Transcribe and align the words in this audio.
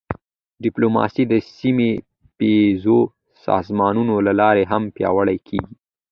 ډیپلوماسي 0.63 1.23
د 1.31 1.33
سیمهییزو 1.57 2.99
سازمانونو 3.45 4.15
له 4.27 4.33
لارې 4.41 4.63
هم 4.71 4.83
پیاوړې 4.95 5.37
کېږي. 5.47 5.73